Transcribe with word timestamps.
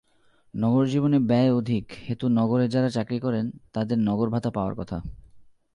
নগরজীবনে 0.53 1.19
ব্যয় 1.19 1.51
অধিক 1.53 1.85
হেতু 2.09 2.27
নগরে 2.29 2.65
যাঁরা 2.67 2.89
চাকরি 2.89 3.19
করেন, 3.19 3.51
তাঁদের 3.73 3.97
নগরভাতা 3.99 4.49
পাওয়ার 4.51 4.75
কথা। 4.75 4.97